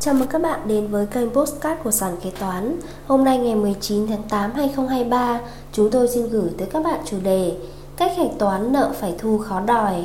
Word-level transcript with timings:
Chào 0.00 0.14
mừng 0.14 0.28
các 0.28 0.42
bạn 0.42 0.60
đến 0.68 0.86
với 0.86 1.06
kênh 1.06 1.30
Postcard 1.30 1.82
của 1.82 1.90
Sàn 1.90 2.16
Kế 2.22 2.30
Toán 2.30 2.80
Hôm 3.06 3.24
nay 3.24 3.38
ngày 3.38 3.54
19 3.54 4.06
tháng 4.06 4.22
8 4.28 4.52
2023 4.54 5.40
Chúng 5.72 5.90
tôi 5.90 6.08
xin 6.08 6.28
gửi 6.28 6.50
tới 6.58 6.68
các 6.72 6.82
bạn 6.84 7.00
chủ 7.06 7.16
đề 7.22 7.52
Cách 7.96 8.12
hạch 8.16 8.30
toán 8.38 8.72
nợ 8.72 8.92
phải 9.00 9.14
thu 9.18 9.38
khó 9.38 9.60
đòi 9.60 10.04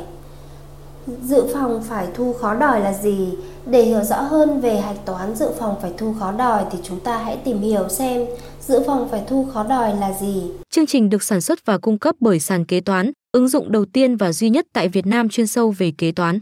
Dự 1.22 1.46
phòng 1.54 1.82
phải 1.88 2.06
thu 2.14 2.32
khó 2.32 2.54
đòi 2.54 2.80
là 2.80 2.92
gì? 2.92 3.28
Để 3.66 3.82
hiểu 3.82 4.02
rõ 4.02 4.20
hơn 4.20 4.60
về 4.60 4.80
hạch 4.80 5.04
toán 5.04 5.34
dự 5.34 5.50
phòng 5.58 5.74
phải 5.82 5.92
thu 5.98 6.14
khó 6.18 6.32
đòi 6.32 6.64
thì 6.72 6.78
chúng 6.82 7.00
ta 7.00 7.18
hãy 7.18 7.36
tìm 7.44 7.60
hiểu 7.60 7.88
xem 7.88 8.26
dự 8.60 8.82
phòng 8.86 9.08
phải 9.10 9.22
thu 9.28 9.48
khó 9.52 9.64
đòi 9.64 9.96
là 9.96 10.12
gì. 10.20 10.42
Chương 10.70 10.86
trình 10.86 11.10
được 11.10 11.22
sản 11.22 11.40
xuất 11.40 11.66
và 11.66 11.78
cung 11.78 11.98
cấp 11.98 12.16
bởi 12.20 12.40
sàn 12.40 12.64
kế 12.64 12.80
toán, 12.80 13.12
ứng 13.32 13.48
dụng 13.48 13.72
đầu 13.72 13.84
tiên 13.84 14.16
và 14.16 14.32
duy 14.32 14.50
nhất 14.50 14.66
tại 14.72 14.88
Việt 14.88 15.06
Nam 15.06 15.28
chuyên 15.28 15.46
sâu 15.46 15.74
về 15.78 15.92
kế 15.98 16.12
toán. 16.12 16.40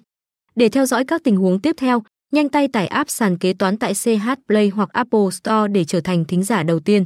Để 0.54 0.68
theo 0.68 0.86
dõi 0.86 1.04
các 1.04 1.24
tình 1.24 1.36
huống 1.36 1.60
tiếp 1.60 1.76
theo, 1.78 2.02
nhanh 2.34 2.48
tay 2.48 2.68
tải 2.68 2.86
app 2.86 3.10
sàn 3.10 3.38
kế 3.38 3.52
toán 3.52 3.76
tại 3.76 3.94
CH 3.94 4.28
Play 4.46 4.68
hoặc 4.68 4.88
Apple 4.92 5.30
Store 5.32 5.68
để 5.68 5.84
trở 5.84 6.00
thành 6.00 6.24
thính 6.24 6.44
giả 6.44 6.62
đầu 6.62 6.80
tiên. 6.80 7.04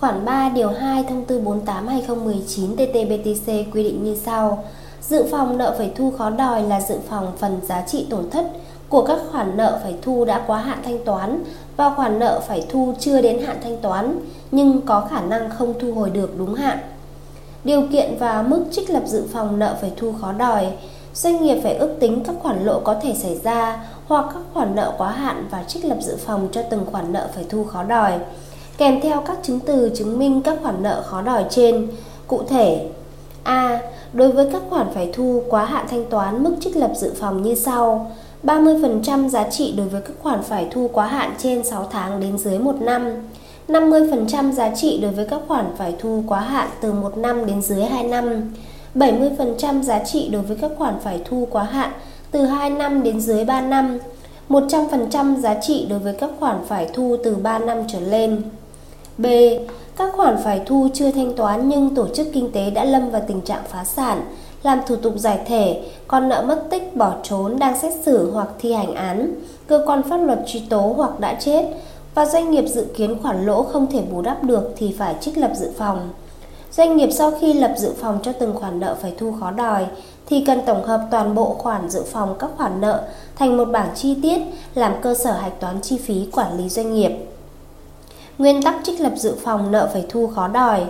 Khoản 0.00 0.24
3 0.24 0.48
điều 0.48 0.68
2 0.68 1.04
thông 1.08 1.24
tư 1.24 1.40
48/2019 1.40 2.76
TT-BTC 2.76 3.64
quy 3.72 3.82
định 3.82 4.04
như 4.04 4.16
sau: 4.24 4.64
Dự 5.00 5.24
phòng 5.30 5.58
nợ 5.58 5.74
phải 5.78 5.92
thu 5.96 6.10
khó 6.18 6.30
đòi 6.30 6.62
là 6.62 6.80
dự 6.80 6.98
phòng 7.08 7.32
phần 7.38 7.60
giá 7.68 7.82
trị 7.86 8.06
tổn 8.10 8.30
thất 8.30 8.50
của 8.88 9.04
các 9.04 9.18
khoản 9.30 9.56
nợ 9.56 9.80
phải 9.82 9.94
thu 10.02 10.24
đã 10.24 10.44
quá 10.46 10.58
hạn 10.58 10.78
thanh 10.84 11.04
toán 11.04 11.44
và 11.76 11.94
khoản 11.94 12.18
nợ 12.18 12.40
phải 12.48 12.66
thu 12.70 12.94
chưa 13.00 13.22
đến 13.22 13.42
hạn 13.46 13.56
thanh 13.62 13.80
toán, 13.82 14.18
nhưng 14.50 14.80
có 14.80 15.08
khả 15.10 15.20
năng 15.20 15.50
không 15.50 15.74
thu 15.80 15.94
hồi 15.94 16.10
được 16.10 16.38
đúng 16.38 16.54
hạn. 16.54 16.78
Điều 17.64 17.86
kiện 17.92 18.16
và 18.18 18.42
mức 18.42 18.64
trích 18.72 18.90
lập 18.90 19.02
dự 19.06 19.24
phòng 19.32 19.58
nợ 19.58 19.76
phải 19.80 19.92
thu 19.96 20.14
khó 20.20 20.32
đòi 20.32 20.72
Doanh 21.14 21.42
nghiệp 21.42 21.60
phải 21.62 21.74
ước 21.74 21.96
tính 22.00 22.22
các 22.26 22.36
khoản 22.42 22.64
lỗ 22.64 22.80
có 22.80 23.00
thể 23.02 23.14
xảy 23.14 23.38
ra 23.44 23.84
hoặc 24.06 24.26
các 24.34 24.42
khoản 24.54 24.74
nợ 24.74 24.92
quá 24.98 25.10
hạn 25.10 25.46
và 25.50 25.64
trích 25.68 25.84
lập 25.84 25.98
dự 26.00 26.16
phòng 26.16 26.48
cho 26.52 26.62
từng 26.70 26.86
khoản 26.92 27.12
nợ 27.12 27.28
phải 27.34 27.44
thu 27.48 27.64
khó 27.64 27.82
đòi, 27.82 28.12
kèm 28.78 29.00
theo 29.00 29.20
các 29.20 29.38
chứng 29.42 29.60
từ 29.60 29.92
chứng 29.96 30.18
minh 30.18 30.42
các 30.42 30.58
khoản 30.62 30.82
nợ 30.82 31.02
khó 31.06 31.22
đòi 31.22 31.44
trên. 31.50 31.88
Cụ 32.26 32.42
thể, 32.48 32.88
A. 33.42 33.80
Đối 34.12 34.32
với 34.32 34.50
các 34.52 34.62
khoản 34.70 34.86
phải 34.94 35.10
thu 35.12 35.42
quá 35.48 35.64
hạn 35.64 35.86
thanh 35.90 36.04
toán 36.10 36.42
mức 36.42 36.54
trích 36.60 36.76
lập 36.76 36.92
dự 36.96 37.12
phòng 37.20 37.42
như 37.42 37.54
sau: 37.54 38.12
30% 38.42 39.28
giá 39.28 39.50
trị 39.50 39.74
đối 39.76 39.88
với 39.88 40.00
các 40.00 40.12
khoản 40.22 40.42
phải 40.42 40.68
thu 40.70 40.90
quá 40.92 41.06
hạn 41.06 41.34
trên 41.38 41.64
6 41.64 41.88
tháng 41.90 42.20
đến 42.20 42.38
dưới 42.38 42.58
1 42.58 42.74
năm. 42.80 43.10
50% 43.68 44.52
giá 44.52 44.74
trị 44.74 44.98
đối 45.02 45.10
với 45.10 45.26
các 45.30 45.40
khoản 45.48 45.66
phải 45.78 45.94
thu 45.98 46.24
quá 46.26 46.40
hạn 46.40 46.68
từ 46.80 46.92
1 46.92 47.16
năm 47.16 47.46
đến 47.46 47.62
dưới 47.62 47.84
2 47.84 48.04
năm. 48.04 48.52
70% 48.94 49.82
giá 49.82 50.04
trị 50.04 50.28
đối 50.32 50.42
với 50.42 50.56
các 50.60 50.70
khoản 50.78 50.94
phải 51.00 51.20
thu 51.24 51.48
quá 51.50 51.62
hạn 51.62 51.90
từ 52.34 52.46
2 52.46 52.70
năm 52.70 53.02
đến 53.02 53.20
dưới 53.20 53.44
3 53.44 53.60
năm, 53.60 53.98
100% 54.48 55.40
giá 55.40 55.54
trị 55.60 55.86
đối 55.90 55.98
với 55.98 56.12
các 56.12 56.30
khoản 56.40 56.56
phải 56.68 56.88
thu 56.92 57.16
từ 57.24 57.34
3 57.34 57.58
năm 57.58 57.78
trở 57.88 58.00
lên. 58.00 58.42
B. 59.18 59.26
Các 59.96 60.12
khoản 60.12 60.36
phải 60.44 60.60
thu 60.66 60.88
chưa 60.94 61.10
thanh 61.10 61.34
toán 61.36 61.68
nhưng 61.68 61.94
tổ 61.94 62.08
chức 62.14 62.26
kinh 62.32 62.52
tế 62.52 62.70
đã 62.70 62.84
lâm 62.84 63.10
vào 63.10 63.22
tình 63.26 63.40
trạng 63.40 63.62
phá 63.68 63.84
sản, 63.84 64.24
làm 64.62 64.80
thủ 64.86 64.96
tục 64.96 65.12
giải 65.16 65.38
thể, 65.46 65.82
con 66.08 66.28
nợ 66.28 66.44
mất 66.48 66.66
tích 66.70 66.96
bỏ 66.96 67.14
trốn 67.22 67.58
đang 67.58 67.78
xét 67.78 67.92
xử 68.04 68.30
hoặc 68.30 68.48
thi 68.58 68.72
hành 68.72 68.94
án, 68.94 69.34
cơ 69.66 69.82
quan 69.86 70.02
pháp 70.02 70.16
luật 70.16 70.38
truy 70.46 70.62
tố 70.70 70.94
hoặc 70.96 71.20
đã 71.20 71.34
chết 71.40 71.66
và 72.14 72.26
doanh 72.26 72.50
nghiệp 72.50 72.64
dự 72.68 72.86
kiến 72.96 73.18
khoản 73.22 73.46
lỗ 73.46 73.62
không 73.62 73.86
thể 73.92 74.02
bù 74.12 74.22
đắp 74.22 74.44
được 74.44 74.72
thì 74.76 74.94
phải 74.98 75.14
trích 75.20 75.38
lập 75.38 75.50
dự 75.54 75.70
phòng. 75.78 76.10
Doanh 76.76 76.96
nghiệp 76.96 77.08
sau 77.12 77.32
khi 77.40 77.52
lập 77.52 77.74
dự 77.78 77.92
phòng 78.00 78.18
cho 78.22 78.32
từng 78.32 78.54
khoản 78.54 78.80
nợ 78.80 78.96
phải 79.02 79.12
thu 79.18 79.34
khó 79.40 79.50
đòi, 79.50 79.86
thì 80.26 80.44
cần 80.46 80.60
tổng 80.66 80.84
hợp 80.84 81.08
toàn 81.10 81.34
bộ 81.34 81.54
khoản 81.58 81.90
dự 81.90 82.02
phòng 82.02 82.34
các 82.38 82.50
khoản 82.56 82.80
nợ 82.80 83.02
thành 83.36 83.56
một 83.56 83.64
bảng 83.64 83.88
chi 83.94 84.16
tiết, 84.22 84.38
làm 84.74 84.92
cơ 85.02 85.14
sở 85.14 85.32
hạch 85.32 85.60
toán 85.60 85.80
chi 85.80 85.98
phí 85.98 86.26
quản 86.32 86.58
lý 86.58 86.68
doanh 86.68 86.94
nghiệp. 86.94 87.12
Nguyên 88.38 88.62
tắc 88.62 88.74
trích 88.82 89.00
lập 89.00 89.12
dự 89.16 89.34
phòng 89.44 89.72
nợ 89.72 89.90
phải 89.92 90.04
thu 90.08 90.26
khó 90.26 90.48
đòi, 90.48 90.80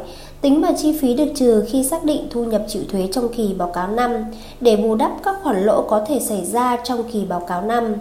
Tính 0.44 0.62
vào 0.62 0.72
chi 0.76 0.98
phí 1.00 1.14
được 1.14 1.32
trừ 1.34 1.64
khi 1.68 1.84
xác 1.84 2.04
định 2.04 2.28
thu 2.30 2.44
nhập 2.44 2.62
chịu 2.68 2.82
thuế 2.92 3.08
trong 3.12 3.28
kỳ 3.28 3.54
báo 3.58 3.68
cáo 3.68 3.88
năm, 3.88 4.24
để 4.60 4.76
bù 4.76 4.94
đắp 4.94 5.12
các 5.22 5.36
khoản 5.42 5.62
lỗ 5.62 5.82
có 5.82 6.04
thể 6.06 6.20
xảy 6.20 6.44
ra 6.44 6.76
trong 6.84 7.02
kỳ 7.12 7.24
báo 7.24 7.40
cáo 7.40 7.62
năm. 7.62 7.94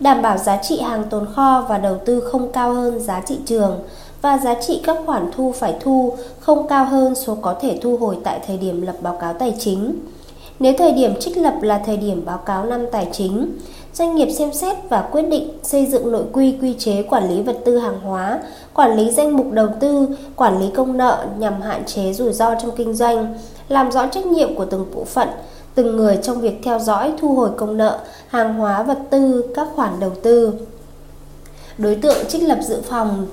Đảm 0.00 0.22
bảo 0.22 0.38
giá 0.38 0.56
trị 0.62 0.80
hàng 0.80 1.04
tồn 1.10 1.26
kho 1.34 1.66
và 1.68 1.78
đầu 1.78 1.98
tư 2.04 2.20
không 2.20 2.52
cao 2.52 2.74
hơn 2.74 3.00
giá 3.00 3.22
trị 3.26 3.38
trường 3.46 3.80
và 4.24 4.38
giá 4.38 4.54
trị 4.54 4.80
các 4.84 4.96
khoản 5.06 5.30
thu 5.36 5.52
phải 5.52 5.74
thu 5.80 6.14
không 6.40 6.66
cao 6.66 6.84
hơn 6.84 7.14
số 7.14 7.34
có 7.34 7.54
thể 7.60 7.78
thu 7.82 7.96
hồi 7.96 8.16
tại 8.24 8.40
thời 8.46 8.56
điểm 8.56 8.82
lập 8.82 8.96
báo 9.00 9.16
cáo 9.20 9.32
tài 9.32 9.54
chính. 9.58 9.94
Nếu 10.58 10.74
thời 10.78 10.92
điểm 10.92 11.20
trích 11.20 11.36
lập 11.36 11.54
là 11.62 11.82
thời 11.86 11.96
điểm 11.96 12.24
báo 12.24 12.38
cáo 12.38 12.64
năm 12.64 12.86
tài 12.92 13.08
chính, 13.12 13.58
doanh 13.94 14.14
nghiệp 14.14 14.30
xem 14.30 14.52
xét 14.52 14.76
và 14.88 15.08
quyết 15.12 15.22
định 15.22 15.48
xây 15.62 15.86
dựng 15.86 16.12
nội 16.12 16.22
quy 16.32 16.56
quy 16.62 16.74
chế 16.78 17.02
quản 17.02 17.28
lý 17.28 17.42
vật 17.42 17.56
tư 17.64 17.78
hàng 17.78 18.00
hóa, 18.00 18.40
quản 18.74 18.96
lý 18.96 19.10
danh 19.10 19.36
mục 19.36 19.52
đầu 19.52 19.68
tư, 19.80 20.08
quản 20.36 20.60
lý 20.60 20.70
công 20.74 20.96
nợ 20.96 21.26
nhằm 21.38 21.60
hạn 21.60 21.84
chế 21.84 22.12
rủi 22.12 22.32
ro 22.32 22.54
trong 22.54 22.70
kinh 22.76 22.94
doanh, 22.94 23.34
làm 23.68 23.92
rõ 23.92 24.06
trách 24.06 24.26
nhiệm 24.26 24.54
của 24.54 24.64
từng 24.64 24.86
bộ 24.94 25.04
phận, 25.04 25.28
từng 25.74 25.96
người 25.96 26.18
trong 26.22 26.40
việc 26.40 26.60
theo 26.62 26.78
dõi 26.78 27.12
thu 27.18 27.34
hồi 27.34 27.50
công 27.56 27.76
nợ, 27.76 27.98
hàng 28.28 28.54
hóa 28.54 28.82
vật 28.82 28.98
tư, 29.10 29.44
các 29.54 29.68
khoản 29.74 29.92
đầu 30.00 30.12
tư. 30.22 30.52
Đối 31.78 31.94
tượng 31.94 32.26
trích 32.28 32.42
lập 32.42 32.58
dự 32.62 32.82
phòng 32.88 33.26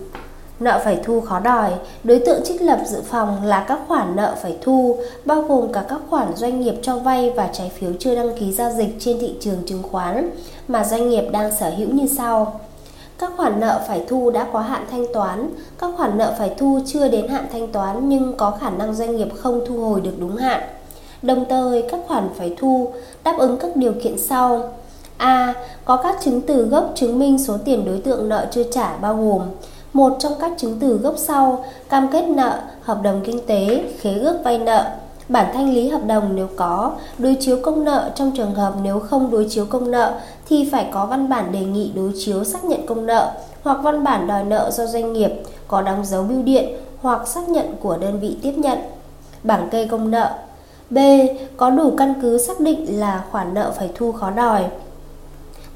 Nợ 0.62 0.82
phải 0.84 1.00
thu 1.04 1.22
khó 1.22 1.40
đòi, 1.40 1.72
đối 2.04 2.20
tượng 2.20 2.42
trích 2.44 2.62
lập 2.62 2.80
dự 2.86 3.02
phòng 3.02 3.46
là 3.46 3.66
các 3.68 3.80
khoản 3.88 4.16
nợ 4.16 4.36
phải 4.42 4.58
thu, 4.62 4.98
bao 5.26 5.42
gồm 5.42 5.72
cả 5.72 5.86
các 5.90 6.00
khoản 6.10 6.36
doanh 6.36 6.62
nghiệp 6.62 6.76
cho 6.82 6.98
vay 6.98 7.30
và 7.36 7.50
trái 7.54 7.72
phiếu 7.80 7.92
chưa 8.00 8.16
đăng 8.16 8.38
ký 8.38 8.52
giao 8.54 8.72
dịch 8.72 8.96
trên 9.00 9.20
thị 9.20 9.36
trường 9.40 9.64
chứng 9.66 9.84
khoán 9.84 10.30
mà 10.68 10.84
doanh 10.84 11.10
nghiệp 11.10 11.24
đang 11.32 11.52
sở 11.56 11.70
hữu 11.78 11.90
như 11.90 12.08
sau. 12.18 12.60
Các 13.20 13.32
khoản 13.38 13.60
nợ 13.60 13.82
phải 13.88 14.06
thu 14.08 14.30
đã 14.30 14.48
có 14.54 14.60
hạn 14.60 14.86
thanh 14.92 15.06
toán, 15.14 15.50
các 15.80 15.90
khoản 15.98 16.18
nợ 16.18 16.36
phải 16.38 16.52
thu 16.58 16.80
chưa 16.86 17.08
đến 17.08 17.28
hạn 17.28 17.46
thanh 17.52 17.68
toán 17.68 18.10
nhưng 18.10 18.38
có 18.38 18.52
khả 18.62 18.70
năng 18.70 18.96
doanh 18.96 19.18
nghiệp 19.18 19.30
không 19.38 19.62
thu 19.68 19.78
hồi 19.78 20.02
được 20.02 20.14
đúng 20.20 20.36
hạn. 20.36 20.62
Đồng 21.22 21.46
thời, 21.50 21.84
các 21.92 22.00
khoản 22.08 22.30
phải 22.38 22.56
thu 22.58 22.92
đáp 23.24 23.36
ứng 23.38 23.58
các 23.58 23.76
điều 23.76 23.94
kiện 24.04 24.18
sau. 24.18 24.74
A. 25.18 25.54
Có 25.86 25.96
các 25.96 26.16
chứng 26.24 26.42
từ 26.42 26.64
gốc 26.64 26.92
chứng 26.96 27.20
minh 27.20 27.40
số 27.40 27.58
tiền 27.66 27.86
đối 27.86 27.98
tượng 27.98 28.30
nợ 28.30 28.48
chưa 28.52 28.64
trả 28.64 28.98
bao 28.98 29.16
gồm 29.16 29.42
một 29.94 30.16
trong 30.20 30.34
các 30.40 30.52
chứng 30.58 30.78
từ 30.80 30.98
gốc 30.98 31.16
sau, 31.18 31.66
cam 31.90 32.08
kết 32.12 32.22
nợ, 32.22 32.60
hợp 32.82 33.02
đồng 33.04 33.22
kinh 33.26 33.46
tế, 33.46 33.84
khế 34.00 34.14
ước 34.14 34.40
vay 34.44 34.58
nợ, 34.58 34.86
bản 35.30 35.46
thanh 35.54 35.74
lý 35.74 35.90
hợp 35.90 36.06
đồng 36.08 36.36
nếu 36.36 36.48
có, 36.56 36.92
đối 37.18 37.38
chiếu 37.40 37.58
công 37.62 37.86
nợ 37.86 38.12
trong 38.16 38.32
trường 38.32 38.56
hợp 38.56 38.74
nếu 38.84 39.00
không 39.00 39.32
đối 39.32 39.48
chiếu 39.50 39.66
công 39.66 39.92
nợ 39.92 40.14
thì 40.50 40.70
phải 40.72 40.90
có 40.92 41.06
văn 41.06 41.30
bản 41.30 41.52
đề 41.52 41.60
nghị 41.60 41.92
đối 41.96 42.12
chiếu 42.20 42.44
xác 42.44 42.64
nhận 42.64 42.86
công 42.86 43.06
nợ 43.06 43.32
hoặc 43.64 43.78
văn 43.84 44.04
bản 44.04 44.28
đòi 44.28 44.44
nợ 44.44 44.72
do 44.72 44.86
doanh 44.86 45.14
nghiệp 45.14 45.32
có 45.68 45.82
đóng 45.82 46.06
dấu 46.06 46.24
bưu 46.24 46.42
điện 46.42 46.70
hoặc 47.02 47.28
xác 47.28 47.50
nhận 47.50 47.76
của 47.82 47.98
đơn 47.98 48.20
vị 48.20 48.38
tiếp 48.42 48.54
nhận. 48.58 48.80
Bảng 49.44 49.70
kê 49.70 49.88
công 49.88 50.12
nợ 50.12 50.32
B. 50.90 50.98
Có 51.58 51.70
đủ 51.70 51.92
căn 51.98 52.14
cứ 52.22 52.38
xác 52.38 52.60
định 52.60 53.00
là 53.00 53.24
khoản 53.32 53.54
nợ 53.54 53.74
phải 53.78 53.90
thu 53.96 54.12
khó 54.12 54.30
đòi. 54.30 54.64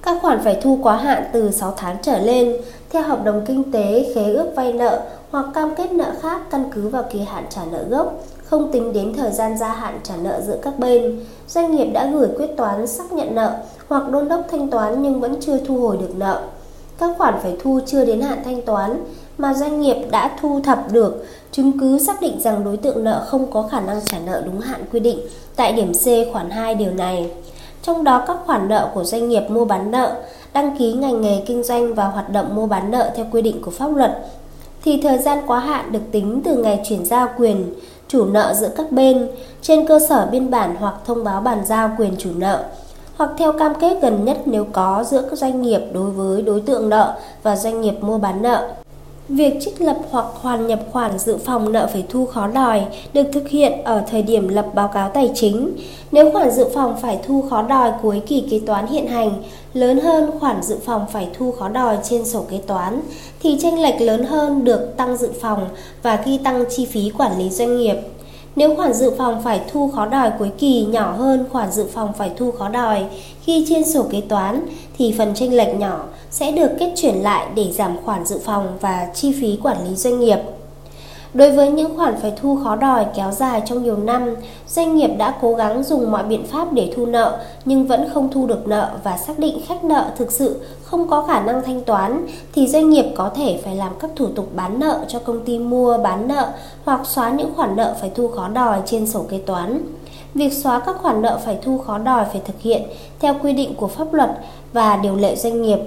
Các 0.01 0.17
khoản 0.21 0.39
phải 0.43 0.59
thu 0.61 0.79
quá 0.83 0.97
hạn 0.97 1.23
từ 1.33 1.51
6 1.51 1.73
tháng 1.77 1.97
trở 2.01 2.17
lên 2.17 2.57
theo 2.95 3.03
hợp 3.03 3.23
đồng 3.23 3.45
kinh 3.45 3.71
tế, 3.71 4.11
khế 4.15 4.33
ước 4.33 4.51
vay 4.55 4.73
nợ 4.73 5.01
hoặc 5.31 5.45
cam 5.53 5.75
kết 5.75 5.91
nợ 5.91 6.11
khác 6.21 6.41
căn 6.49 6.63
cứ 6.73 6.89
vào 6.89 7.03
kỳ 7.11 7.19
hạn 7.19 7.45
trả 7.49 7.61
nợ 7.71 7.83
gốc, 7.89 8.23
không 8.45 8.71
tính 8.71 8.93
đến 8.93 9.13
thời 9.13 9.31
gian 9.31 9.57
gia 9.57 9.67
hạn 9.67 9.99
trả 10.03 10.13
nợ 10.17 10.41
giữa 10.47 10.57
các 10.61 10.79
bên. 10.79 11.19
Doanh 11.47 11.75
nghiệp 11.75 11.85
đã 11.93 12.05
gửi 12.05 12.27
quyết 12.37 12.47
toán 12.57 12.87
xác 12.87 13.13
nhận 13.13 13.35
nợ 13.35 13.55
hoặc 13.87 14.09
đôn 14.11 14.27
đốc 14.27 14.41
thanh 14.51 14.69
toán 14.69 15.01
nhưng 15.01 15.21
vẫn 15.21 15.35
chưa 15.41 15.57
thu 15.57 15.79
hồi 15.79 15.97
được 15.97 16.15
nợ. 16.17 16.41
Các 16.97 17.15
khoản 17.17 17.33
phải 17.41 17.57
thu 17.63 17.79
chưa 17.85 18.05
đến 18.05 18.21
hạn 18.21 18.39
thanh 18.45 18.61
toán 18.61 19.03
mà 19.37 19.53
doanh 19.53 19.81
nghiệp 19.81 20.07
đã 20.11 20.37
thu 20.41 20.61
thập 20.63 20.91
được 20.91 21.25
chứng 21.51 21.79
cứ 21.79 21.99
xác 21.99 22.21
định 22.21 22.41
rằng 22.41 22.63
đối 22.63 22.77
tượng 22.77 23.03
nợ 23.03 23.25
không 23.27 23.51
có 23.51 23.67
khả 23.71 23.79
năng 23.79 24.01
trả 24.05 24.17
nợ 24.25 24.41
đúng 24.45 24.59
hạn 24.59 24.81
quy 24.91 24.99
định 24.99 25.19
tại 25.55 25.73
điểm 25.73 25.91
C 25.93 26.33
khoản 26.33 26.49
2 26.49 26.75
điều 26.75 26.91
này 26.91 27.31
trong 27.81 28.03
đó 28.03 28.23
các 28.27 28.37
khoản 28.45 28.67
nợ 28.67 28.89
của 28.93 29.03
doanh 29.03 29.29
nghiệp 29.29 29.43
mua 29.49 29.65
bán 29.65 29.91
nợ, 29.91 30.15
đăng 30.55 30.77
ký 30.77 30.93
ngành 30.93 31.21
nghề 31.21 31.43
kinh 31.45 31.63
doanh 31.63 31.93
và 31.93 32.07
hoạt 32.07 32.29
động 32.29 32.55
mua 32.55 32.67
bán 32.67 32.91
nợ 32.91 33.11
theo 33.15 33.25
quy 33.31 33.41
định 33.41 33.61
của 33.61 33.71
pháp 33.71 33.87
luật, 33.95 34.25
thì 34.83 35.01
thời 35.01 35.17
gian 35.17 35.39
quá 35.47 35.59
hạn 35.59 35.91
được 35.91 35.99
tính 36.11 36.41
từ 36.45 36.57
ngày 36.57 36.81
chuyển 36.89 37.05
giao 37.05 37.27
quyền 37.37 37.73
chủ 38.07 38.25
nợ 38.25 38.53
giữa 38.53 38.69
các 38.77 38.91
bên 38.91 39.27
trên 39.61 39.87
cơ 39.87 39.99
sở 40.09 40.27
biên 40.31 40.51
bản 40.51 40.75
hoặc 40.79 40.95
thông 41.05 41.23
báo 41.23 41.41
bàn 41.41 41.65
giao 41.65 41.91
quyền 41.97 42.15
chủ 42.17 42.29
nợ 42.35 42.63
hoặc 43.17 43.31
theo 43.37 43.51
cam 43.51 43.73
kết 43.75 43.97
gần 44.01 44.25
nhất 44.25 44.37
nếu 44.45 44.65
có 44.71 45.03
giữa 45.03 45.21
các 45.21 45.39
doanh 45.39 45.61
nghiệp 45.61 45.81
đối 45.93 46.11
với 46.11 46.41
đối 46.41 46.61
tượng 46.61 46.89
nợ 46.89 47.17
và 47.43 47.55
doanh 47.55 47.81
nghiệp 47.81 47.95
mua 48.01 48.17
bán 48.17 48.41
nợ. 48.41 48.69
Việc 49.29 49.57
trích 49.61 49.81
lập 49.81 49.97
hoặc 50.11 50.25
hoàn 50.33 50.67
nhập 50.67 50.79
khoản 50.91 51.19
dự 51.19 51.37
phòng 51.37 51.71
nợ 51.71 51.89
phải 51.93 52.05
thu 52.09 52.25
khó 52.25 52.47
đòi, 52.47 52.85
được 53.13 53.23
thực 53.33 53.49
hiện 53.49 53.83
ở 53.83 54.03
thời 54.11 54.21
điểm 54.21 54.47
lập 54.47 54.65
báo 54.73 54.87
cáo 54.87 55.09
tài 55.09 55.31
chính. 55.35 55.71
Nếu 56.11 56.31
khoản 56.31 56.51
dự 56.51 56.65
phòng 56.73 56.95
phải 57.01 57.19
thu 57.27 57.43
khó 57.49 57.61
đòi 57.61 57.91
cuối 58.01 58.21
kỳ 58.27 58.43
kế 58.49 58.59
toán 58.59 58.87
hiện 58.87 59.07
hành, 59.07 59.43
lớn 59.73 59.99
hơn 59.99 60.31
khoản 60.39 60.63
dự 60.63 60.77
phòng 60.85 61.05
phải 61.13 61.27
thu 61.37 61.51
khó 61.51 61.69
đòi 61.69 61.97
trên 62.03 62.25
sổ 62.25 62.45
kế 62.49 62.57
toán, 62.67 63.01
thì 63.43 63.57
chênh 63.61 63.81
lệch 63.81 64.01
lớn 64.01 64.25
hơn 64.25 64.63
được 64.63 64.93
tăng 64.97 65.17
dự 65.17 65.29
phòng 65.41 65.67
và 66.03 66.21
ghi 66.25 66.37
tăng 66.37 66.65
chi 66.69 66.85
phí 66.85 67.11
quản 67.17 67.39
lý 67.39 67.49
doanh 67.49 67.77
nghiệp. 67.77 67.95
Nếu 68.55 68.75
khoản 68.75 68.93
dự 68.93 69.11
phòng 69.17 69.41
phải 69.43 69.61
thu 69.71 69.91
khó 69.95 70.05
đòi 70.05 70.31
cuối 70.39 70.51
kỳ 70.57 70.85
nhỏ 70.85 71.11
hơn 71.11 71.45
khoản 71.51 71.71
dự 71.71 71.85
phòng 71.93 72.13
phải 72.17 72.31
thu 72.37 72.51
khó 72.51 72.69
đòi 72.69 73.05
ghi 73.45 73.65
trên 73.69 73.83
sổ 73.83 74.05
kế 74.11 74.21
toán, 74.21 74.65
thì 74.97 75.15
phần 75.17 75.33
chênh 75.35 75.57
lệch 75.57 75.75
nhỏ 75.75 76.05
sẽ 76.31 76.51
được 76.51 76.69
kết 76.79 76.93
chuyển 76.95 77.15
lại 77.15 77.47
để 77.55 77.71
giảm 77.71 77.97
khoản 78.05 78.25
dự 78.25 78.39
phòng 78.45 78.77
và 78.81 79.07
chi 79.13 79.35
phí 79.41 79.59
quản 79.63 79.89
lý 79.89 79.95
doanh 79.95 80.19
nghiệp. 80.19 80.39
Đối 81.35 81.51
với 81.51 81.71
những 81.71 81.97
khoản 81.97 82.15
phải 82.21 82.33
thu 82.41 82.59
khó 82.63 82.75
đòi 82.75 83.05
kéo 83.15 83.31
dài 83.31 83.61
trong 83.65 83.83
nhiều 83.83 83.97
năm, 83.97 84.35
doanh 84.67 84.95
nghiệp 84.95 85.09
đã 85.17 85.33
cố 85.41 85.55
gắng 85.55 85.83
dùng 85.83 86.11
mọi 86.11 86.23
biện 86.23 86.45
pháp 86.45 86.73
để 86.73 86.93
thu 86.95 87.05
nợ 87.05 87.39
nhưng 87.65 87.87
vẫn 87.87 88.09
không 88.13 88.29
thu 88.31 88.47
được 88.47 88.67
nợ 88.67 88.91
và 89.03 89.17
xác 89.17 89.39
định 89.39 89.61
khách 89.67 89.83
nợ 89.83 90.05
thực 90.17 90.31
sự 90.31 90.61
không 90.83 91.07
có 91.07 91.21
khả 91.21 91.41
năng 91.41 91.63
thanh 91.63 91.81
toán 91.81 92.27
thì 92.53 92.67
doanh 92.67 92.89
nghiệp 92.89 93.05
có 93.15 93.29
thể 93.35 93.59
phải 93.63 93.75
làm 93.75 93.91
các 93.99 94.11
thủ 94.15 94.27
tục 94.35 94.49
bán 94.55 94.79
nợ 94.79 95.05
cho 95.07 95.19
công 95.19 95.45
ty 95.45 95.59
mua 95.59 95.97
bán 95.97 96.27
nợ 96.27 96.47
hoặc 96.85 97.01
xóa 97.03 97.29
những 97.29 97.55
khoản 97.55 97.75
nợ 97.75 97.95
phải 98.01 98.11
thu 98.15 98.27
khó 98.27 98.47
đòi 98.47 98.81
trên 98.85 99.07
sổ 99.07 99.25
kế 99.29 99.37
toán. 99.37 99.81
Việc 100.33 100.53
xóa 100.53 100.79
các 100.79 100.95
khoản 101.01 101.21
nợ 101.21 101.39
phải 101.45 101.57
thu 101.61 101.77
khó 101.77 101.97
đòi 101.97 102.25
phải 102.25 102.41
thực 102.45 102.61
hiện 102.61 102.81
theo 103.19 103.35
quy 103.43 103.53
định 103.53 103.75
của 103.75 103.87
pháp 103.87 104.13
luật 104.13 104.29
và 104.73 104.97
điều 104.97 105.15
lệ 105.15 105.35
doanh 105.35 105.61
nghiệp 105.61 105.79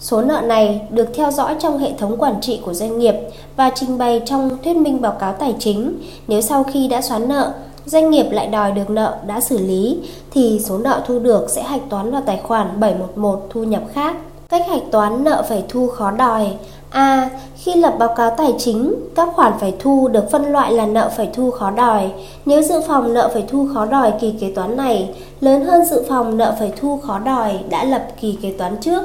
Số 0.00 0.22
nợ 0.22 0.40
này 0.40 0.80
được 0.90 1.08
theo 1.14 1.30
dõi 1.30 1.54
trong 1.58 1.78
hệ 1.78 1.92
thống 1.98 2.16
quản 2.16 2.40
trị 2.40 2.60
của 2.64 2.74
doanh 2.74 2.98
nghiệp 2.98 3.14
và 3.56 3.70
trình 3.74 3.98
bày 3.98 4.22
trong 4.26 4.50
thuyết 4.64 4.76
minh 4.76 5.00
báo 5.00 5.12
cáo 5.12 5.32
tài 5.32 5.54
chính. 5.58 5.98
Nếu 6.28 6.40
sau 6.40 6.64
khi 6.64 6.88
đã 6.88 7.02
xóa 7.02 7.18
nợ, 7.18 7.52
doanh 7.86 8.10
nghiệp 8.10 8.26
lại 8.30 8.46
đòi 8.46 8.72
được 8.72 8.90
nợ 8.90 9.16
đã 9.26 9.40
xử 9.40 9.58
lý 9.58 9.98
thì 10.30 10.60
số 10.64 10.78
nợ 10.78 11.02
thu 11.06 11.18
được 11.18 11.50
sẽ 11.50 11.62
hạch 11.62 11.82
toán 11.90 12.10
vào 12.10 12.22
tài 12.26 12.40
khoản 12.42 12.80
711 12.80 13.46
thu 13.50 13.64
nhập 13.64 13.82
khác. 13.92 14.16
Cách 14.48 14.66
hạch 14.68 14.82
toán 14.90 15.24
nợ 15.24 15.44
phải 15.48 15.64
thu 15.68 15.88
khó 15.88 16.10
đòi 16.10 16.48
A. 16.90 17.30
Khi 17.56 17.74
lập 17.74 17.94
báo 17.98 18.14
cáo 18.16 18.30
tài 18.30 18.54
chính, 18.58 18.94
các 19.14 19.28
khoản 19.34 19.52
phải 19.60 19.74
thu 19.78 20.08
được 20.08 20.30
phân 20.30 20.44
loại 20.52 20.72
là 20.72 20.86
nợ 20.86 21.10
phải 21.16 21.28
thu 21.32 21.50
khó 21.50 21.70
đòi. 21.70 22.10
Nếu 22.46 22.62
dự 22.62 22.80
phòng 22.86 23.14
nợ 23.14 23.30
phải 23.32 23.44
thu 23.48 23.68
khó 23.74 23.86
đòi 23.86 24.12
kỳ 24.20 24.34
kế 24.40 24.52
toán 24.54 24.76
này 24.76 25.10
lớn 25.40 25.64
hơn 25.64 25.84
dự 25.84 26.04
phòng 26.08 26.36
nợ 26.36 26.54
phải 26.58 26.72
thu 26.80 27.00
khó 27.06 27.18
đòi 27.18 27.52
đã 27.70 27.84
lập 27.84 28.06
kỳ 28.20 28.38
kế 28.42 28.50
toán 28.50 28.76
trước, 28.80 29.02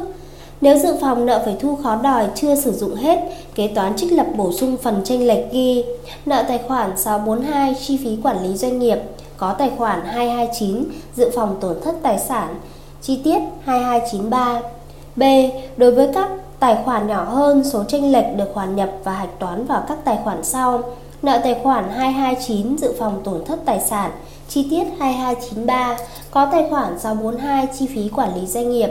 nếu 0.62 0.78
dự 0.78 0.96
phòng 1.02 1.26
nợ 1.26 1.42
phải 1.46 1.56
thu 1.60 1.76
khó 1.84 1.96
đòi 1.96 2.28
chưa 2.36 2.56
sử 2.56 2.72
dụng 2.72 2.96
hết, 2.96 3.20
kế 3.56 3.68
toán 3.68 3.96
trích 3.96 4.12
lập 4.12 4.28
bổ 4.36 4.52
sung 4.52 4.78
phần 4.84 5.02
tranh 5.04 5.28
lệch 5.28 5.52
ghi 5.52 5.84
nợ 6.26 6.44
tài 6.48 6.58
khoản 6.68 6.98
642 6.98 7.76
chi 7.88 7.98
phí 8.04 8.18
quản 8.24 8.44
lý 8.44 8.58
doanh 8.58 8.80
nghiệp 8.80 8.98
có 9.38 9.54
tài 9.54 9.72
khoản 9.78 10.06
229 10.06 10.84
dự 11.16 11.30
phòng 11.36 11.56
tổn 11.62 11.76
thất 11.84 11.96
tài 12.04 12.20
sản 12.20 12.56
chi 13.02 13.22
tiết 13.24 13.40
2293. 13.66 14.62
B. 15.16 15.24
Đối 15.78 15.92
với 15.92 16.10
các 16.14 16.30
tài 16.60 16.78
khoản 16.86 17.08
nhỏ 17.08 17.24
hơn, 17.24 17.64
số 17.64 17.84
tranh 17.84 18.12
lệch 18.12 18.38
được 18.38 18.50
hoàn 18.54 18.76
nhập 18.76 18.90
và 19.04 19.12
hạch 19.12 19.40
toán 19.40 19.66
vào 19.66 19.84
các 19.88 19.98
tài 20.06 20.18
khoản 20.24 20.44
sau. 20.44 20.82
Nợ 21.22 21.40
tài 21.44 21.56
khoản 21.64 21.90
229 21.90 22.78
dự 22.78 22.94
phòng 23.00 23.22
tổn 23.24 23.46
thất 23.46 23.60
tài 23.66 23.80
sản 23.80 24.12
chi 24.48 24.68
tiết 24.70 24.84
2293 25.00 25.98
có 26.32 26.48
tài 26.52 26.68
khoản 26.70 27.00
642 27.00 27.68
chi 27.80 27.88
phí 27.96 28.10
quản 28.10 28.36
lý 28.36 28.48
doanh 28.48 28.72
nghiệp 28.72 28.90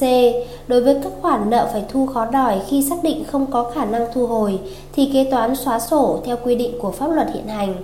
C. 0.00 0.02
Đối 0.68 0.80
với 0.80 0.96
các 1.02 1.12
khoản 1.20 1.50
nợ 1.50 1.68
phải 1.72 1.84
thu 1.88 2.06
khó 2.06 2.24
đòi 2.24 2.60
khi 2.68 2.82
xác 2.82 2.96
định 3.02 3.24
không 3.32 3.46
có 3.46 3.70
khả 3.74 3.84
năng 3.84 4.06
thu 4.14 4.26
hồi 4.26 4.58
thì 4.92 5.10
kế 5.12 5.30
toán 5.30 5.56
xóa 5.56 5.80
sổ 5.80 6.20
theo 6.24 6.36
quy 6.44 6.54
định 6.54 6.78
của 6.80 6.90
pháp 6.90 7.06
luật 7.06 7.28
hiện 7.34 7.48
hành. 7.48 7.74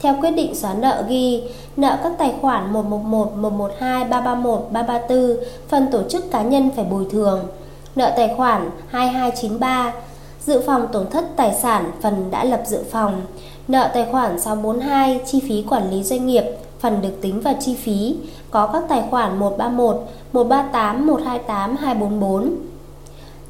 Theo 0.00 0.14
quyết 0.20 0.30
định 0.30 0.54
xóa 0.54 0.74
nợ 0.74 1.04
ghi, 1.08 1.42
nợ 1.76 1.98
các 2.02 2.12
tài 2.18 2.34
khoản 2.40 2.72
111, 2.72 3.36
112, 3.36 4.04
331, 4.04 4.66
334, 4.70 5.46
phần 5.68 5.86
tổ 5.92 6.02
chức 6.08 6.30
cá 6.30 6.42
nhân 6.42 6.70
phải 6.76 6.84
bồi 6.84 7.06
thường. 7.10 7.40
Nợ 7.96 8.12
tài 8.16 8.34
khoản 8.36 8.70
2293, 8.88 9.92
dự 10.46 10.60
phòng 10.66 10.86
tổn 10.92 11.10
thất 11.10 11.24
tài 11.36 11.54
sản 11.54 11.90
phần 12.02 12.30
đã 12.30 12.44
lập 12.44 12.62
dự 12.66 12.78
phòng. 12.90 13.22
Nợ 13.68 13.90
tài 13.94 14.06
khoản 14.10 14.40
642, 14.40 15.20
chi 15.26 15.40
phí 15.48 15.64
quản 15.70 15.90
lý 15.90 16.02
doanh 16.02 16.26
nghiệp, 16.26 16.44
phần 16.80 17.02
được 17.02 17.20
tính 17.20 17.40
vào 17.40 17.54
chi 17.60 17.74
phí, 17.74 18.16
có 18.50 18.66
các 18.66 18.82
tài 18.88 19.04
khoản 19.10 19.38
131, 19.38 19.96
138, 20.32 21.06
128, 21.06 21.76
244. 21.76 22.50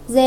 D. 0.08 0.18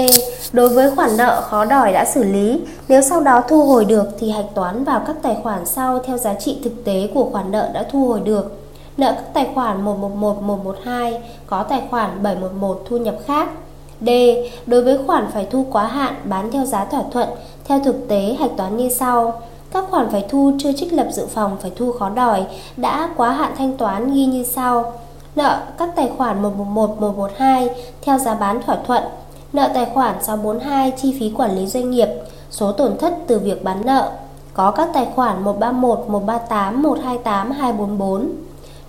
Đối 0.54 0.70
với 0.70 0.96
khoản 0.96 1.18
nợ 1.18 1.42
khó 1.42 1.66
đòi 1.66 1.94
đã 1.94 2.06
xử 2.06 2.24
lý, 2.24 2.62
nếu 2.88 3.02
sau 3.02 3.22
đó 3.22 3.42
thu 3.48 3.64
hồi 3.64 3.86
được 3.86 4.08
thì 4.20 4.32
hạch 4.32 4.56
toán 4.56 4.84
vào 4.84 5.02
các 5.08 5.16
tài 5.22 5.38
khoản 5.44 5.66
sau 5.66 6.00
theo 6.00 6.18
giá 6.18 6.34
trị 6.34 6.58
thực 6.64 6.86
tế 6.86 7.10
của 7.14 7.30
khoản 7.32 7.52
nợ 7.52 7.70
đã 7.74 7.84
thu 7.92 8.08
hồi 8.08 8.20
được. 8.20 8.60
Nợ 8.98 9.12
các 9.12 9.34
tài 9.34 9.48
khoản 9.56 9.82
111, 9.82 10.42
112 10.42 11.22
có 11.48 11.64
tài 11.64 11.82
khoản 11.90 12.24
711 12.24 12.82
thu 12.90 12.98
nhập 12.98 13.16
khác. 13.26 13.50
D. 14.02 14.10
Đối 14.66 14.84
với 14.84 14.98
khoản 15.08 15.28
phải 15.34 15.48
thu 15.52 15.66
quá 15.72 15.88
hạn 15.88 16.16
bán 16.24 16.52
theo 16.52 16.66
giá 16.66 16.86
thỏa 16.86 17.04
thuận, 17.12 17.30
theo 17.66 17.80
thực 17.80 18.08
tế 18.08 18.36
hạch 18.40 18.52
toán 18.58 18.78
như 18.78 18.90
sau. 18.90 19.42
Các 19.72 19.86
khoản 19.90 20.10
phải 20.10 20.26
thu 20.30 20.52
chưa 20.60 20.72
trích 20.74 20.94
lập 20.94 21.08
dự 21.12 21.26
phòng 21.26 21.58
phải 21.62 21.72
thu 21.76 21.92
khó 21.92 22.10
đòi 22.10 22.46
đã 22.78 23.10
quá 23.18 23.32
hạn 23.32 23.54
thanh 23.58 23.78
toán 23.78 24.14
ghi 24.14 24.26
như 24.26 24.44
sau. 24.44 24.94
Nợ 25.36 25.62
các 25.78 25.90
tài 25.96 26.12
khoản 26.18 26.42
111, 26.42 27.02
112 27.02 27.70
theo 28.02 28.18
giá 28.18 28.34
bán 28.34 28.62
thỏa 28.62 28.78
thuận. 28.88 29.04
Nợ 29.54 29.70
tài 29.74 29.86
khoản 29.86 30.24
642 30.24 30.92
chi 30.92 31.16
phí 31.20 31.32
quản 31.38 31.56
lý 31.56 31.68
doanh 31.68 31.92
nghiệp, 31.92 32.08
số 32.52 32.72
tổn 32.72 32.98
thất 32.98 33.14
từ 33.28 33.40
việc 33.40 33.64
bán 33.64 33.86
nợ. 33.86 34.12
Có 34.54 34.72
các 34.72 34.90
tài 34.94 35.08
khoản 35.16 35.44
131, 35.44 36.00
138, 36.08 36.84
128, 36.84 37.52
244. 37.52 38.30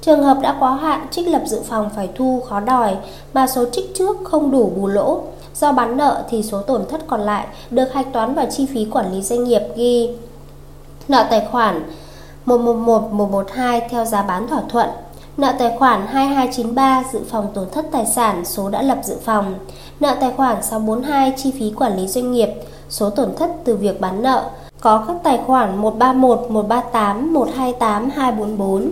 Trường 0.01 0.23
hợp 0.23 0.39
đã 0.43 0.57
quá 0.61 0.75
hạn 0.75 1.07
trích 1.11 1.29
lập 1.29 1.43
dự 1.47 1.61
phòng 1.69 1.91
phải 1.97 2.09
thu 2.15 2.43
khó 2.49 2.61
đòi 2.61 2.97
mà 3.33 3.47
số 3.47 3.65
trích 3.73 3.95
trước 3.95 4.17
không 4.25 4.51
đủ 4.51 4.73
bù 4.77 4.87
lỗ. 4.87 5.21
Do 5.55 5.73
bán 5.73 5.97
nợ 5.97 6.25
thì 6.31 6.43
số 6.43 6.63
tổn 6.63 6.87
thất 6.89 7.01
còn 7.07 7.21
lại 7.21 7.47
được 7.71 7.93
hạch 7.93 8.13
toán 8.13 8.35
vào 8.35 8.47
chi 8.51 8.67
phí 8.67 8.85
quản 8.85 9.13
lý 9.15 9.23
doanh 9.23 9.45
nghiệp 9.45 9.63
ghi 9.77 10.11
nợ 11.11 11.27
tài 11.31 11.47
khoản 11.51 11.83
111 12.45 13.13
112 13.13 13.81
theo 13.91 14.05
giá 14.05 14.23
bán 14.23 14.49
thỏa 14.49 14.63
thuận, 14.69 14.89
nợ 15.37 15.53
tài 15.59 15.77
khoản 15.79 16.07
2293 16.07 17.05
dự 17.13 17.21
phòng 17.31 17.49
tổn 17.55 17.71
thất 17.73 17.87
tài 17.93 18.07
sản 18.07 18.45
số 18.45 18.71
đã 18.71 18.83
lập 18.83 18.99
dự 19.05 19.17
phòng, 19.25 19.55
nợ 20.01 20.17
tài 20.21 20.33
khoản 20.37 20.63
642 20.63 21.33
chi 21.37 21.53
phí 21.59 21.73
quản 21.77 21.97
lý 21.97 22.09
doanh 22.09 22.33
nghiệp, 22.33 22.49
số 22.89 23.11
tổn 23.11 23.37
thất 23.37 23.51
từ 23.65 23.77
việc 23.77 24.01
bán 24.01 24.23
nợ, 24.23 24.51
có 24.81 25.05
các 25.09 25.17
tài 25.23 25.41
khoản 25.47 25.77
131, 25.77 26.39
138, 26.51 27.35
128, 27.35 28.11
244. 28.11 28.91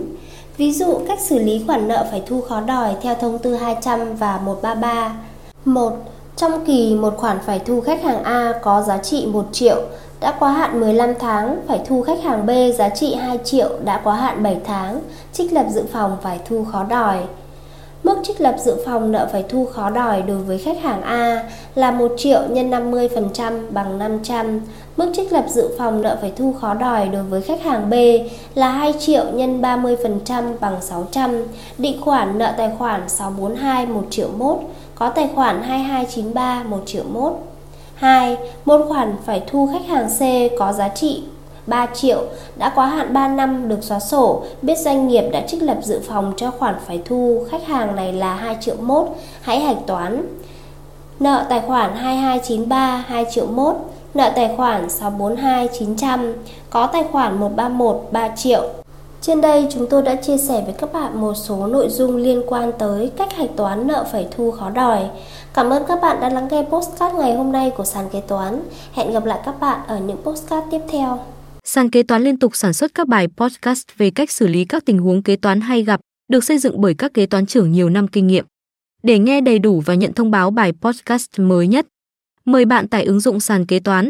Ví 0.57 0.73
dụ 0.73 0.99
cách 1.07 1.19
xử 1.19 1.39
lý 1.39 1.63
khoản 1.67 1.87
nợ 1.87 2.07
phải 2.11 2.23
thu 2.27 2.41
khó 2.41 2.61
đòi 2.61 2.95
theo 3.01 3.15
thông 3.15 3.39
tư 3.39 3.55
200 3.55 4.15
và 4.15 4.39
133. 4.45 5.13
1. 5.65 5.93
Trong 6.35 6.65
kỳ 6.65 6.95
một 6.95 7.13
khoản 7.17 7.37
phải 7.45 7.59
thu 7.59 7.81
khách 7.81 8.03
hàng 8.03 8.23
A 8.23 8.53
có 8.61 8.81
giá 8.81 8.97
trị 8.97 9.25
1 9.25 9.45
triệu 9.51 9.81
đã 10.19 10.35
quá 10.39 10.51
hạn 10.51 10.79
15 10.79 11.13
tháng 11.19 11.59
phải 11.67 11.81
thu 11.87 12.01
khách 12.01 12.23
hàng 12.23 12.45
B 12.45 12.49
giá 12.75 12.89
trị 12.89 13.15
2 13.15 13.39
triệu 13.43 13.69
đã 13.83 14.01
quá 14.03 14.15
hạn 14.15 14.43
7 14.43 14.57
tháng, 14.65 14.99
trích 15.33 15.53
lập 15.53 15.65
dự 15.69 15.83
phòng 15.93 16.17
phải 16.21 16.39
thu 16.45 16.65
khó 16.71 16.83
đòi. 16.83 17.17
Mức 18.03 18.17
trích 18.23 18.41
lập 18.41 18.55
dự 18.59 18.75
phòng 18.85 19.11
nợ 19.11 19.29
phải 19.31 19.45
thu 19.49 19.65
khó 19.65 19.89
đòi 19.89 20.21
đối 20.21 20.37
với 20.37 20.57
khách 20.57 20.81
hàng 20.81 21.01
A 21.01 21.49
là 21.75 21.91
1 21.91 22.11
triệu 22.17 22.41
nhân 22.49 22.71
50% 22.71 23.61
bằng 23.69 23.99
500. 23.99 24.61
Mức 24.97 25.11
trích 25.15 25.31
lập 25.31 25.45
dự 25.47 25.69
phòng 25.77 26.01
nợ 26.01 26.17
phải 26.21 26.33
thu 26.35 26.53
khó 26.61 26.73
đòi 26.73 27.07
đối 27.07 27.23
với 27.23 27.41
khách 27.41 27.63
hàng 27.63 27.89
B 27.89 27.93
là 28.55 28.71
2 28.71 28.93
triệu 28.99 29.25
nhân 29.33 29.61
30% 29.61 30.53
bằng 30.59 30.81
600. 30.81 31.43
Định 31.77 32.01
khoản 32.01 32.37
nợ 32.37 32.53
tài 32.57 32.71
khoản 32.77 33.09
642 33.09 33.85
1 33.85 34.03
triệu 34.09 34.29
1, 34.37 34.59
có 34.95 35.09
tài 35.09 35.29
khoản 35.35 35.61
2293 35.61 36.63
1 36.63 36.83
triệu 36.85 37.03
1. 37.03 37.48
2. 37.99 38.37
Một 38.65 38.85
khoản 38.87 39.15
phải 39.25 39.43
thu 39.47 39.69
khách 39.73 39.85
hàng 39.87 40.09
C 40.09 40.21
có 40.59 40.73
giá 40.73 40.89
trị 40.89 41.23
3 41.67 41.87
triệu 41.93 42.23
đã 42.55 42.71
quá 42.75 42.85
hạn 42.85 43.13
3 43.13 43.27
năm 43.27 43.69
được 43.69 43.83
xóa 43.83 43.99
sổ, 43.99 44.43
biết 44.61 44.77
doanh 44.77 45.07
nghiệp 45.07 45.29
đã 45.31 45.41
trích 45.47 45.63
lập 45.63 45.77
dự 45.83 46.01
phòng 46.07 46.33
cho 46.37 46.51
khoản 46.51 46.75
phải 46.87 47.01
thu 47.05 47.45
khách 47.51 47.67
hàng 47.67 47.95
này 47.95 48.13
là 48.13 48.35
2 48.35 48.57
triệu 48.61 48.75
mốt, 48.81 49.07
hãy 49.41 49.59
hạch 49.59 49.77
toán. 49.87 50.25
Nợ 51.19 51.45
tài 51.49 51.61
khoản 51.67 51.95
2293 51.95 53.03
2 53.07 53.25
triệu 53.31 53.45
mốt, 53.45 53.75
nợ 54.13 54.31
tài 54.35 54.55
khoản 54.57 54.89
642 54.89 55.69
900, 55.79 56.33
có 56.69 56.87
tài 56.87 57.03
khoản 57.11 57.39
131 57.39 58.07
3 58.11 58.29
triệu. 58.35 58.69
Trên 59.29 59.41
đây 59.41 59.67
chúng 59.71 59.87
tôi 59.89 60.01
đã 60.01 60.15
chia 60.15 60.37
sẻ 60.37 60.61
với 60.65 60.73
các 60.73 60.93
bạn 60.93 61.21
một 61.21 61.33
số 61.33 61.67
nội 61.67 61.89
dung 61.89 62.15
liên 62.15 62.41
quan 62.47 62.71
tới 62.79 63.11
cách 63.17 63.33
hạch 63.33 63.49
toán 63.55 63.87
nợ 63.87 64.05
phải 64.11 64.27
thu 64.31 64.51
khó 64.51 64.69
đòi. 64.69 65.09
Cảm 65.53 65.69
ơn 65.69 65.83
các 65.87 65.99
bạn 66.01 66.17
đã 66.21 66.29
lắng 66.29 66.47
nghe 66.51 66.65
postcard 66.69 67.15
ngày 67.15 67.35
hôm 67.35 67.51
nay 67.51 67.71
của 67.77 67.83
sàn 67.83 68.05
kế 68.11 68.21
toán. 68.21 68.61
Hẹn 68.93 69.11
gặp 69.11 69.25
lại 69.25 69.39
các 69.45 69.59
bạn 69.59 69.79
ở 69.87 69.99
những 69.99 70.17
postcard 70.23 70.67
tiếp 70.71 70.79
theo. 70.89 71.19
Sàn 71.63 71.89
kế 71.89 72.03
toán 72.03 72.23
liên 72.23 72.39
tục 72.39 72.55
sản 72.55 72.73
xuất 72.73 72.93
các 72.93 73.07
bài 73.07 73.27
podcast 73.37 73.83
về 73.97 74.11
cách 74.11 74.31
xử 74.31 74.47
lý 74.47 74.65
các 74.65 74.85
tình 74.85 74.99
huống 74.99 75.23
kế 75.23 75.35
toán 75.35 75.61
hay 75.61 75.83
gặp, 75.83 75.99
được 76.31 76.43
xây 76.43 76.57
dựng 76.57 76.81
bởi 76.81 76.93
các 76.93 77.13
kế 77.13 77.25
toán 77.25 77.45
trưởng 77.45 77.71
nhiều 77.71 77.89
năm 77.89 78.07
kinh 78.07 78.27
nghiệm. 78.27 78.45
Để 79.03 79.19
nghe 79.19 79.41
đầy 79.41 79.59
đủ 79.59 79.83
và 79.85 79.93
nhận 79.93 80.13
thông 80.13 80.31
báo 80.31 80.51
bài 80.51 80.73
podcast 80.81 81.29
mới 81.37 81.67
nhất, 81.67 81.87
mời 82.45 82.65
bạn 82.65 82.87
tải 82.87 83.03
ứng 83.03 83.19
dụng 83.19 83.39
sàn 83.39 83.65
kế 83.65 83.79
toán, 83.79 84.09